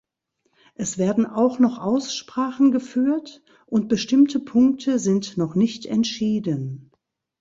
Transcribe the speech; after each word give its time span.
Es 0.73 0.97
werden 0.97 1.27
auch 1.27 1.59
noch 1.59 1.77
Aussprachen 1.77 2.71
geführt, 2.71 3.43
und 3.67 3.87
bestimmte 3.87 4.39
Punkte 4.39 4.97
sind 4.97 5.37
noch 5.37 5.53
nicht 5.53 5.85
entschieden. 5.85 6.89